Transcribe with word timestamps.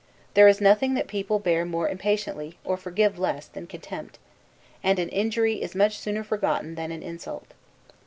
There 0.33 0.47
is 0.47 0.59
nothing 0.59 0.95
that 0.95 1.05
people 1.07 1.37
bear 1.37 1.63
more 1.63 1.87
impatiently, 1.87 2.57
or 2.63 2.75
forgive 2.75 3.19
less, 3.19 3.45
than 3.45 3.67
contempt; 3.67 4.17
and 4.83 4.97
an 4.97 5.09
injury 5.09 5.61
is 5.61 5.75
much 5.75 5.99
sooner 5.99 6.23
forgotten 6.23 6.73
than 6.73 6.91
an 6.91 7.03
insult. 7.03 7.53